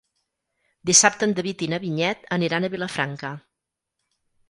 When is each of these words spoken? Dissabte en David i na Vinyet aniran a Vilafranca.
Dissabte 0.91 1.27
en 1.29 1.35
David 1.41 1.63
i 1.67 1.69
na 1.75 1.81
Vinyet 1.85 2.27
aniran 2.39 2.65
a 2.65 2.73
Vilafranca. 2.79 3.37